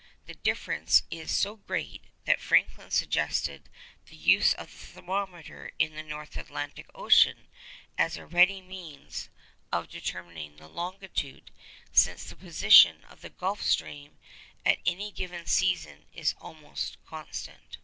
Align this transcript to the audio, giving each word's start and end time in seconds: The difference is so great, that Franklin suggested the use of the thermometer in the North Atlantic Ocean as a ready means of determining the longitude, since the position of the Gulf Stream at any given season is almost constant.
The 0.25 0.33
difference 0.33 1.03
is 1.11 1.29
so 1.29 1.57
great, 1.57 2.05
that 2.25 2.41
Franklin 2.41 2.89
suggested 2.89 3.69
the 4.07 4.15
use 4.15 4.55
of 4.55 4.71
the 4.71 4.75
thermometer 4.77 5.73
in 5.77 5.93
the 5.93 6.01
North 6.01 6.37
Atlantic 6.37 6.89
Ocean 6.95 7.47
as 7.99 8.17
a 8.17 8.25
ready 8.25 8.63
means 8.63 9.29
of 9.71 9.89
determining 9.89 10.55
the 10.55 10.67
longitude, 10.67 11.51
since 11.91 12.23
the 12.23 12.35
position 12.35 13.03
of 13.11 13.21
the 13.21 13.29
Gulf 13.29 13.61
Stream 13.61 14.17
at 14.65 14.79
any 14.87 15.11
given 15.11 15.45
season 15.45 16.07
is 16.13 16.33
almost 16.41 16.97
constant. 17.05 17.77